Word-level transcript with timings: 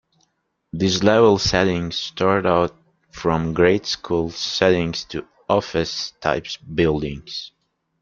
These 0.73 1.03
level 1.03 1.37
settings 1.37 1.95
start 1.95 2.47
out 2.47 2.75
from 3.11 3.53
grade 3.53 3.85
school 3.85 4.31
settings 4.31 5.03
to 5.09 5.27
office 5.47 6.13
type 6.19 6.47
buildings. 6.73 7.51